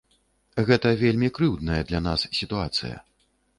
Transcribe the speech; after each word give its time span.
Гэта 0.69 0.93
вельмі 1.01 1.29
крыўдная 1.35 1.79
для 1.91 2.03
нас 2.07 2.27
сітуацыя. 2.41 2.95